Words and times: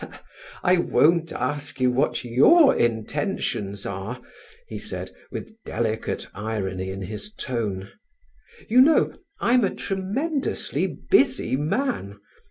"I 0.63 0.77
won't 0.77 1.31
ask 1.31 1.79
you 1.79 1.91
what 1.91 2.23
your 2.25 2.75
intentions 2.75 3.85
are," 3.85 4.19
he 4.67 4.79
said, 4.79 5.11
with 5.29 5.53
delicate 5.63 6.25
irony 6.33 6.89
in 6.89 7.03
his 7.03 7.31
tone. 7.31 7.91
"You 8.67 8.81
know, 8.81 9.13
I 9.39 9.53
am 9.53 9.63
a 9.63 9.69
tremendously 9.75 10.87
busy 10.87 11.55
man. 11.55 12.19